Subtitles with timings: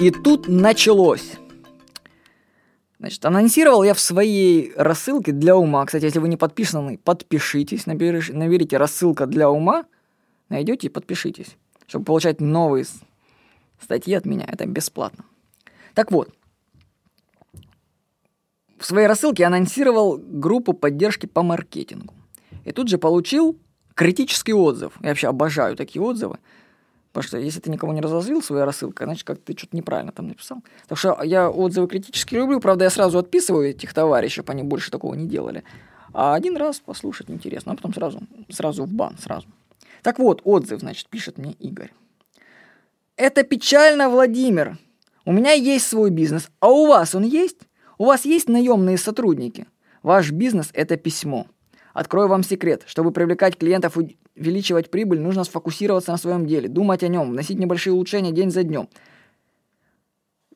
[0.00, 1.32] И тут началось.
[3.00, 5.84] Значит, анонсировал я в своей рассылке для ума.
[5.86, 9.86] Кстати, если вы не подписаны, подпишитесь, наберите, наберите рассылка для ума,
[10.48, 11.56] найдете и подпишитесь,
[11.88, 12.86] чтобы получать новые
[13.80, 14.44] статьи от меня.
[14.46, 15.24] Это бесплатно.
[15.94, 16.32] Так вот,
[18.78, 22.14] в своей рассылке я анонсировал группу поддержки по маркетингу.
[22.64, 23.58] И тут же получил
[23.94, 24.92] критический отзыв.
[25.02, 26.38] Я вообще обожаю такие отзывы.
[27.18, 30.28] Потому что если ты никого не разозлил своей рассылкой, значит, как ты что-то неправильно там
[30.28, 30.58] написал.
[30.86, 32.60] Так что я отзывы критически люблю.
[32.60, 35.64] Правда, я сразу отписываю этих товарищей, чтобы они больше такого не делали.
[36.12, 38.20] А один раз послушать интересно, а потом сразу,
[38.50, 39.48] сразу в бан, сразу.
[40.04, 41.90] Так вот, отзыв, значит, пишет мне Игорь.
[43.16, 44.78] Это печально, Владимир.
[45.24, 47.62] У меня есть свой бизнес, а у вас он есть?
[47.98, 49.66] У вас есть наемные сотрудники?
[50.04, 51.48] Ваш бизнес– это письмо.
[51.98, 52.84] Открою вам секрет.
[52.86, 57.58] Чтобы привлекать клиентов и увеличивать прибыль, нужно сфокусироваться на своем деле, думать о нем, вносить
[57.58, 58.88] небольшие улучшения день за днем.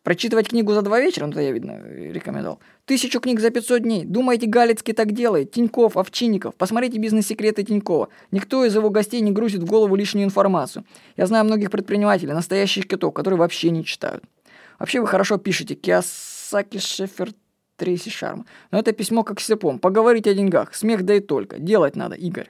[0.04, 2.60] Прочитывать книгу за два вечера, ну, это я, видно, рекомендовал.
[2.84, 4.04] Тысячу книг за 500 дней.
[4.04, 5.50] Думаете, Галицкий так делает?
[5.50, 6.54] Тиньков, Овчинников.
[6.54, 8.08] Посмотрите бизнес-секреты Тинькова.
[8.30, 10.84] Никто из его гостей не грузит в голову лишнюю информацию.
[11.16, 14.22] Я знаю многих предпринимателей, настоящих китов, которые вообще не читают.
[14.78, 15.74] Вообще вы хорошо пишете.
[15.74, 17.32] Киосаки, Шефер,
[17.82, 18.46] Трейси Шарм.
[18.70, 19.80] Но это письмо как серпом.
[19.80, 20.72] Поговорить о деньгах.
[20.72, 21.58] Смех да и только.
[21.58, 22.48] Делать надо, Игорь.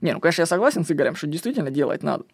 [0.00, 2.24] Не, ну, конечно, я согласен с Игорем, что действительно делать надо.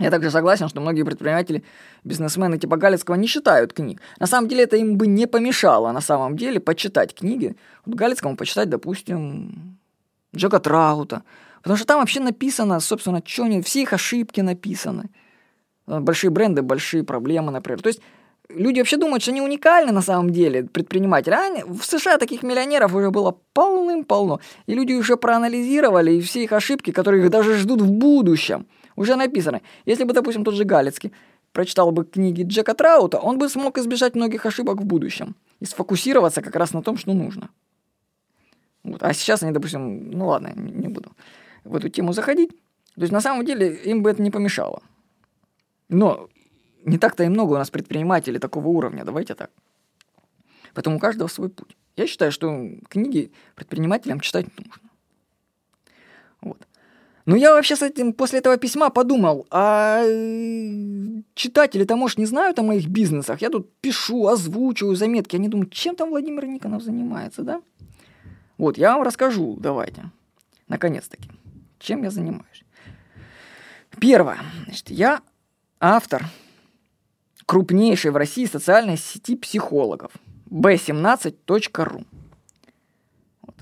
[0.00, 1.62] Я также согласен, что многие предприниматели,
[2.02, 4.00] бизнесмены типа Галицкого не читают книг.
[4.18, 7.54] На самом деле это им бы не помешало на самом деле почитать книги.
[7.86, 9.78] Вот Галицкому почитать, допустим,
[10.34, 11.22] Джека Траута.
[11.62, 15.10] Потому что там вообще написано, собственно, что они, все их ошибки написаны.
[15.86, 17.80] Большие бренды, большие проблемы, например.
[17.80, 18.00] То есть
[18.54, 21.34] люди вообще думают, что они уникальны на самом деле, предприниматели.
[21.34, 24.40] А в США таких миллионеров уже было полным-полно.
[24.66, 29.16] И люди уже проанализировали, и все их ошибки, которые их даже ждут в будущем, уже
[29.16, 29.62] написаны.
[29.86, 31.12] Если бы, допустим, тот же Галицкий
[31.52, 36.42] прочитал бы книги Джека Траута, он бы смог избежать многих ошибок в будущем и сфокусироваться
[36.42, 37.50] как раз на том, что нужно.
[38.84, 39.02] Вот.
[39.02, 41.12] А сейчас они, допустим, ну ладно, не буду
[41.64, 42.50] в эту тему заходить.
[42.94, 44.82] То есть на самом деле им бы это не помешало.
[45.88, 46.28] Но
[46.84, 49.50] не так-то и много у нас предпринимателей такого уровня, давайте так.
[50.74, 51.76] Поэтому у каждого свой путь.
[51.96, 54.90] Я считаю, что книги предпринимателям читать нужно.
[56.40, 56.66] Вот.
[57.26, 60.02] Но я вообще с этим после этого письма подумал, а
[61.34, 63.42] читатели-то, может, не знают о моих бизнесах.
[63.42, 65.36] Я тут пишу, озвучиваю заметки.
[65.36, 67.60] Они думают, чем там Владимир Никонов занимается, да?
[68.58, 70.10] Вот, я вам расскажу, давайте.
[70.68, 71.30] Наконец-таки.
[71.78, 72.64] Чем я занимаюсь?
[73.98, 74.38] Первое.
[74.64, 75.20] Значит, я
[75.80, 76.24] автор
[77.50, 80.12] крупнейшей в России социальной сети психологов
[80.50, 82.04] b17.ru.
[83.42, 83.54] Вот.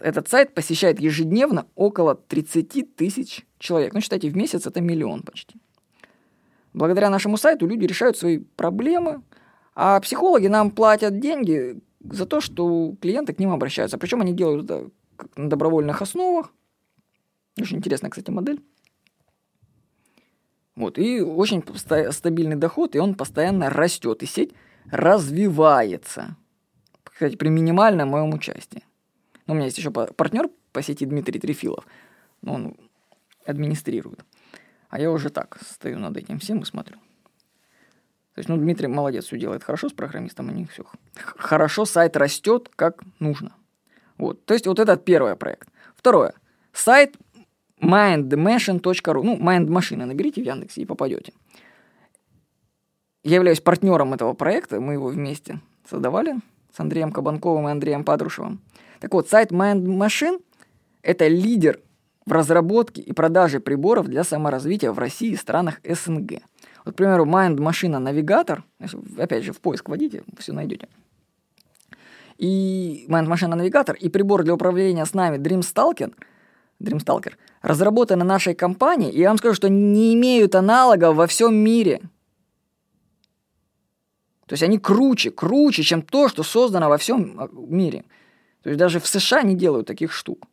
[0.00, 3.94] Этот сайт посещает ежедневно около 30 тысяч человек.
[3.94, 5.60] Ну, считайте, в месяц это миллион почти.
[6.74, 9.22] Благодаря нашему сайту люди решают свои проблемы,
[9.76, 13.96] а психологи нам платят деньги за то, что клиенты к ним обращаются.
[13.96, 14.90] Причем они делают это
[15.36, 16.52] на добровольных основах.
[17.60, 18.60] Очень интересная, кстати, модель.
[20.76, 21.64] Вот, и очень
[22.12, 24.52] стабильный доход, и он постоянно растет, и сеть
[24.90, 26.36] развивается.
[27.02, 28.84] Кстати, при минимальном моем участии.
[29.46, 31.86] Ну, у меня есть еще партнер по сети Дмитрий Трефилов.
[32.44, 32.76] Он
[33.46, 34.20] администрирует.
[34.90, 36.96] А я уже так стою над этим всем и смотрю.
[38.34, 40.84] То есть, ну, Дмитрий молодец, все делает хорошо с программистом, у них все
[41.14, 43.56] хорошо, сайт растет как нужно.
[44.18, 45.70] Вот, то есть, вот этот первый проект.
[45.94, 46.34] Второе.
[46.74, 47.16] Сайт
[47.80, 49.22] mindmachine.ru.
[49.22, 51.32] Ну, mindmachine наберите в Яндексе и попадете.
[53.22, 56.36] Я являюсь партнером этого проекта, мы его вместе создавали
[56.74, 58.60] с Андреем Кабанковым и Андреем Падрушевым.
[59.00, 60.40] Так вот, сайт Mind–
[61.02, 61.80] это лидер
[62.24, 66.42] в разработке и продаже приборов для саморазвития в России и странах СНГ.
[66.84, 68.64] Вот, к примеру, Mind Machine навигатор,
[69.18, 70.88] опять же, в поиск вводите, все найдете.
[72.38, 76.14] И Mind Machine навигатор, и прибор для управления с нами Dreamstalker–
[76.80, 82.00] Dreamstalker, разработаны нашей компанией, и я вам скажу, что не имеют аналогов во всем мире.
[84.46, 88.04] То есть они круче, круче, чем то, что создано во всем а, мире.
[88.62, 90.46] То есть даже в США не делают таких штук,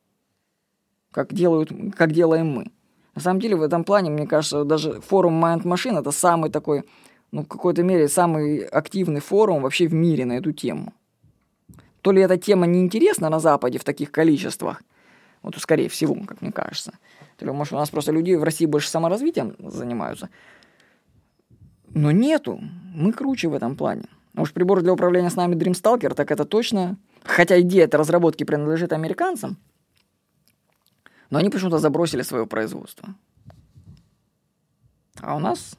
[1.11, 2.71] как, делают, как делаем мы.
[3.15, 6.83] На самом деле в этом плане, мне кажется, даже форум Mind Machine это самый такой,
[7.31, 10.93] ну, в какой-то мере, самый активный форум вообще в мире на эту тему.
[12.01, 14.81] То ли эта тема неинтересна на Западе в таких количествах,
[15.43, 16.93] вот скорее всего, как мне кажется.
[17.37, 20.29] То ли, может, у нас просто люди в России больше саморазвитием занимаются.
[21.89, 22.59] Но нету.
[22.95, 24.05] Мы круче в этом плане.
[24.35, 26.97] Уж прибор для управления с нами Dreamstalker, так это точно...
[27.23, 29.57] Хотя идея этой разработки принадлежит американцам,
[31.29, 33.15] но они почему-то забросили свое производство.
[35.21, 35.77] А у нас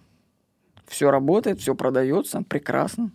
[0.87, 3.11] Все работает, все продается, прекрасно.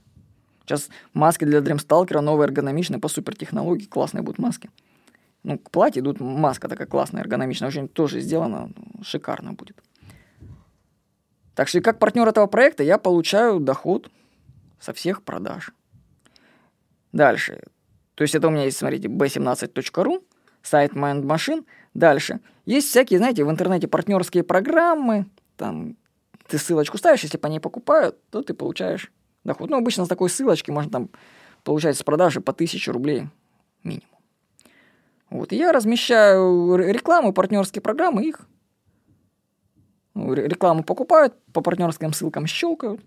[0.62, 4.70] Сейчас маски для Dreamstalker новые эргономичные по супертехнологии, классные будут маски.
[5.44, 8.72] Ну, к платье идут маска такая классная, эргономичная, очень тоже сделана,
[9.02, 9.82] шикарно будет.
[11.56, 14.10] Так что и как партнер этого проекта я получаю доход
[14.80, 15.72] со всех продаж.
[17.12, 17.62] Дальше.
[18.16, 20.24] То есть это у меня есть, смотрите, b17.ru,
[20.62, 21.66] сайт Mind Machine.
[21.94, 22.42] Дальше.
[22.66, 25.26] Есть всякие, знаете, в интернете партнерские программы,
[25.58, 25.96] там
[26.48, 29.12] ты ссылочку ставишь, если по ней покупают, то ты получаешь
[29.44, 29.70] доход.
[29.70, 31.10] Ну, обычно с такой ссылочки можно там
[31.64, 33.28] получать с продажи по 1000 рублей
[33.84, 34.19] минимум.
[35.30, 38.48] Вот, я размещаю рекламу, партнерские программы, их
[40.16, 43.02] ну, рекламу покупают, по партнерским ссылкам щелкают.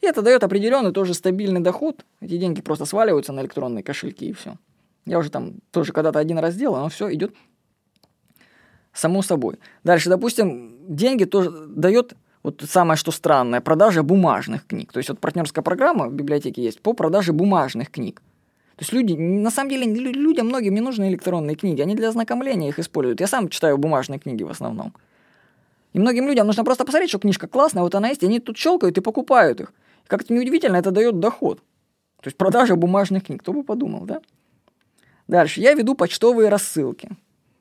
[0.00, 2.04] И это дает определенный тоже стабильный доход.
[2.20, 4.56] Эти деньги просто сваливаются на электронные кошельки и все.
[5.06, 7.34] Я уже там тоже когда-то один раз делал, но все идет
[8.92, 9.58] само собой.
[9.84, 14.92] Дальше, допустим, деньги тоже дает вот самое что странное, продажа бумажных книг.
[14.92, 18.20] То есть вот партнерская программа в библиотеке есть по продаже бумажных книг.
[18.76, 22.68] То есть люди, на самом деле, людям многим не нужны электронные книги, они для ознакомления
[22.68, 23.20] их используют.
[23.20, 24.92] Я сам читаю бумажные книги в основном.
[25.92, 28.56] И многим людям нужно просто посмотреть, что книжка классная, вот она есть, и они тут
[28.56, 29.72] щелкают и покупают их.
[30.04, 31.58] И как-то неудивительно, это дает доход.
[32.22, 34.22] То есть продажа бумажных книг, кто бы подумал, да?
[35.28, 35.60] Дальше.
[35.60, 37.10] Я веду почтовые рассылки.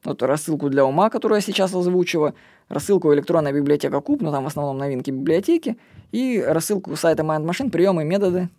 [0.04, 2.34] Вот рассылку для ума, которую я сейчас озвучиваю,
[2.70, 5.78] рассылку электронная библиотека Куб, ну там в основном новинки библиотеки,
[6.12, 8.50] и рассылку сайта Mind Machine, приемы и методы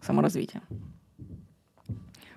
[0.00, 0.62] саморазвития.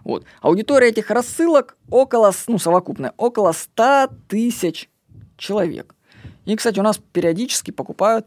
[0.09, 0.25] Вот.
[0.41, 4.89] Аудитория этих рассылок около, ну, совокупная, около 100 тысяч
[5.37, 5.95] человек.
[6.45, 8.25] И, кстати, у нас периодически покупают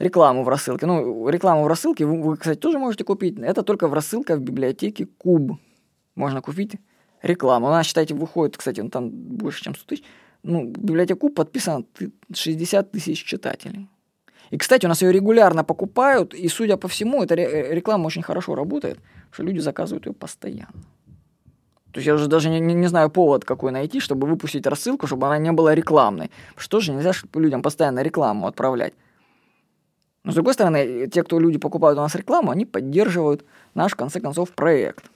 [0.00, 0.86] рекламу в рассылке.
[0.86, 3.38] Ну, рекламу в рассылке вы, кстати, тоже можете купить.
[3.38, 5.52] Это только в рассылках в библиотеке Куб.
[6.16, 6.72] Можно купить
[7.22, 7.68] рекламу.
[7.68, 10.04] Она, считайте, выходит, кстати, ну, там больше, чем 100 тысяч.
[10.42, 11.84] Ну, библиотека Куб подписано
[12.32, 13.88] 60 тысяч читателей.
[14.50, 18.56] И, кстати, у нас ее регулярно покупают, и, судя по всему, эта реклама очень хорошо
[18.56, 18.98] работает,
[19.30, 20.72] что люди заказывают ее постоянно.
[21.92, 25.26] То есть я уже даже не, не, знаю повод какой найти, чтобы выпустить рассылку, чтобы
[25.26, 26.30] она не была рекламной.
[26.56, 28.94] Что же нельзя людям постоянно рекламу отправлять.
[30.22, 33.44] Но с другой стороны, те, кто люди покупают у нас рекламу, они поддерживают
[33.74, 35.10] наш, в конце концов, проект.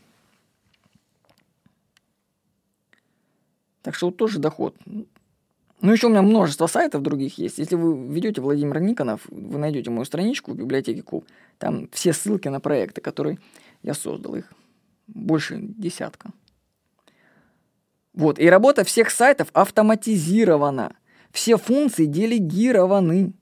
[3.83, 4.75] Так что вот тоже доход.
[5.81, 7.59] Ну, еще у меня множество сайтов других есть.
[7.59, 11.27] Если вы ведете Владимир Никонов, вы найдете мою страничку в библиотеке Куб.
[11.59, 13.39] Там все ссылки на проекты, которые
[13.83, 14.37] я создал.
[14.37, 14.51] Их
[15.07, 16.31] больше десятка.
[18.15, 20.95] Вот, и работа всех сайтов автоматизирована.
[21.33, 23.33] Все функции делегированы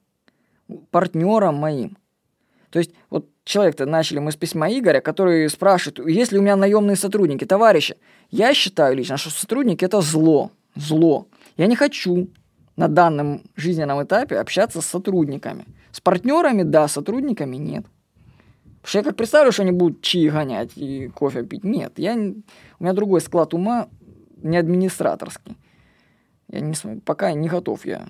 [0.91, 1.99] партнерам моим.
[2.71, 6.57] То есть, вот человек-то начали мы с письма Игоря, который спрашивает, есть ли у меня
[6.57, 7.45] наемные сотрудники.
[7.45, 7.97] Товарищи,
[8.31, 10.51] я считаю лично, что сотрудники это зло.
[10.75, 11.27] Зло.
[11.59, 12.31] Я не хочу
[12.77, 15.67] на данном жизненном этапе общаться с сотрудниками.
[15.91, 17.85] С партнерами, да, с сотрудниками нет.
[18.81, 21.63] Потому что я как представлю, что они будут чаи гонять и кофе пить.
[21.63, 23.89] Нет, я, у меня другой склад ума,
[24.43, 25.57] не администраторский.
[26.49, 28.07] Я не, пока не готов я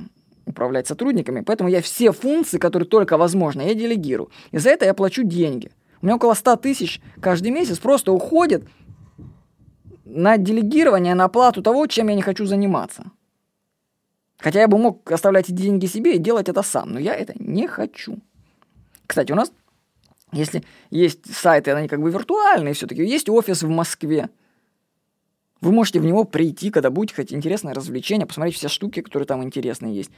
[0.47, 4.31] управлять сотрудниками, поэтому я все функции, которые только возможно, я делегирую.
[4.51, 5.71] И за это я плачу деньги.
[6.01, 8.65] У меня около 100 тысяч каждый месяц просто уходит
[10.05, 13.05] на делегирование, на оплату того, чем я не хочу заниматься.
[14.39, 17.33] Хотя я бы мог оставлять эти деньги себе и делать это сам, но я это
[17.39, 18.19] не хочу.
[19.07, 19.53] Кстати, у нас,
[20.33, 24.31] если есть сайты, они как бы виртуальные все-таки, есть офис в Москве,
[25.63, 29.43] вы можете в него прийти, когда будете хоть интересное развлечение, посмотреть все штуки, которые там
[29.43, 30.11] интересные есть.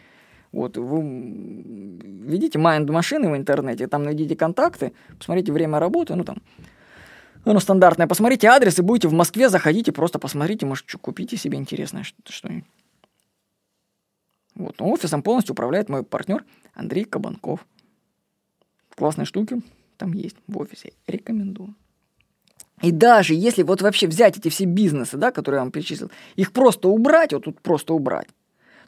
[0.50, 6.38] Вот, вы видите Mind машины в интернете, там найдите контакты, посмотрите время работы, ну там,
[7.44, 11.58] ну, стандартное, посмотрите адрес и будете в Москве, заходите, просто посмотрите, может, что, купите себе
[11.58, 12.64] интересное что-нибудь.
[14.54, 17.66] Вот, офисом полностью управляет мой партнер Андрей Кабанков.
[18.94, 19.60] Классные штуки
[19.98, 21.74] там есть в офисе, рекомендую.
[22.82, 26.52] И даже если вот вообще взять эти все бизнесы, да, которые я вам перечислил, их
[26.52, 28.28] просто убрать, вот тут просто убрать,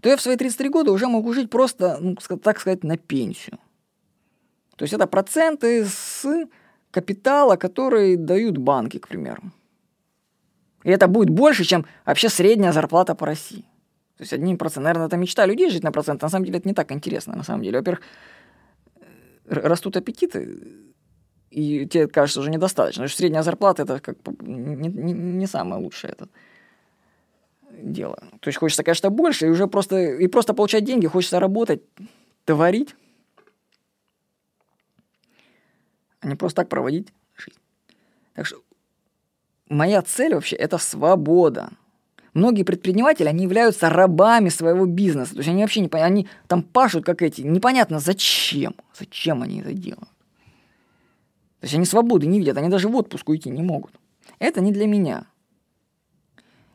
[0.01, 3.59] то я в свои 33 года уже могу жить просто, ну, так сказать, на пенсию.
[4.77, 6.27] То есть это проценты с
[6.91, 9.43] капитала, который дают банки, к примеру.
[10.85, 13.65] И это будет больше, чем вообще средняя зарплата по России.
[14.17, 14.85] То есть одним процентом.
[14.85, 16.23] Наверное, это мечта людей жить на процент.
[16.23, 17.79] На самом деле это не так интересно, на самом деле.
[17.79, 18.03] Во-первых,
[19.47, 20.59] растут аппетиты,
[21.57, 23.01] и тебе кажется уже недостаточно.
[23.01, 26.29] Потому что средняя зарплата это как не, не, не самое лучшее это
[27.71, 28.17] дело.
[28.41, 31.81] То есть хочется, конечно, больше, и уже просто, и просто получать деньги, хочется работать,
[32.45, 32.95] творить,
[36.21, 37.09] а не просто так проводить
[37.39, 37.59] жизнь.
[38.35, 38.59] Так что
[39.71, 41.71] моя цель вообще это свобода.
[42.35, 45.33] Многие предприниматели, они являются рабами своего бизнеса.
[45.33, 48.75] То есть они вообще не понимают, они там пашут, как эти, непонятно зачем.
[48.93, 50.11] Зачем они это делают.
[51.61, 53.93] То есть они свободы не видят, они даже в отпуск уйти не могут.
[54.39, 55.27] Это не для меня.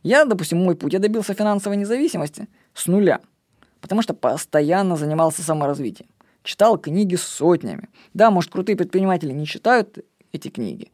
[0.03, 3.21] Я, допустим, мой путь, я добился финансовой независимости с нуля,
[3.79, 6.09] потому что постоянно занимался саморазвитием.
[6.43, 7.89] Читал книги сотнями.
[8.15, 9.99] Да, может, крутые предприниматели не читают
[10.31, 10.91] эти книги,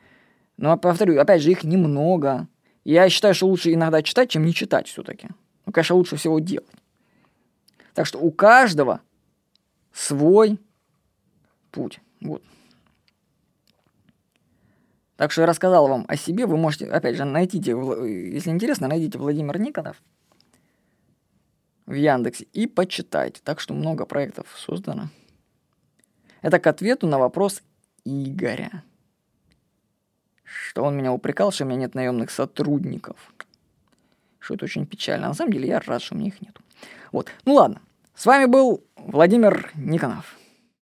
[0.58, 2.48] но, повторю, опять же, их немного.
[2.84, 5.29] Я считаю, что лучше иногда читать, чем не читать все-таки.
[5.65, 6.67] Ну, конечно, лучше всего делать.
[7.94, 9.01] Так что у каждого
[9.94, 10.60] свой
[11.72, 12.00] путь.
[12.22, 12.41] Вот.
[15.18, 16.46] Так что я рассказал вам о себе.
[16.46, 20.02] Вы можете, опять же, найти, если интересно, найдите Владимир Никонов
[21.86, 23.42] в Яндексе и почитайте.
[23.44, 25.10] Так что много проектов создано.
[26.42, 27.62] Это к ответу на вопрос
[28.06, 28.84] Игоря
[30.48, 33.34] что он меня упрекал, что у меня нет наемных сотрудников.
[34.40, 35.28] Что это очень печально.
[35.28, 36.58] На самом деле я рад, что у меня их нет.
[37.12, 37.30] Вот.
[37.46, 37.82] Ну ладно.
[38.16, 40.37] С вами был Владимир Никонов.